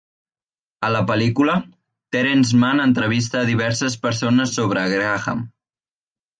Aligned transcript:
A 0.87 0.89
la 0.95 1.01
pel·lícula, 1.11 1.57
Terence 2.17 2.63
Mann 2.63 2.83
entrevista 2.87 3.39
a 3.43 3.45
diverses 3.53 4.01
persones 4.09 4.59
sobre 4.59 4.89
Graham. 4.97 5.49